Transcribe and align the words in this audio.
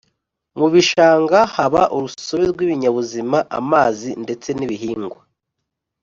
mu 0.57 0.67
bishanga 0.73 1.37
haba 1.55 1.81
urusobe 1.95 2.45
rw'ibinyabuzima, 2.51 3.37
amazi 3.59 4.09
ndetse 4.23 4.49
n’ibihingwa 4.53 5.19